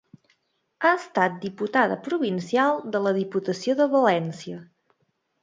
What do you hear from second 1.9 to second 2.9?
provincial